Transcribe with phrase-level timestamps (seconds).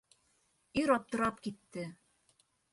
[0.83, 1.87] Ир аптырап китте.